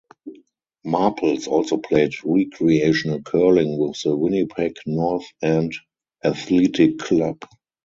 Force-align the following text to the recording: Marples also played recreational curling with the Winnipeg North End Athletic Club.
Marples 0.83 1.47
also 1.47 1.77
played 1.77 2.11
recreational 2.23 3.21
curling 3.21 3.77
with 3.77 4.01
the 4.01 4.17
Winnipeg 4.17 4.77
North 4.87 5.27
End 5.43 5.75
Athletic 6.23 6.97
Club. 6.97 7.37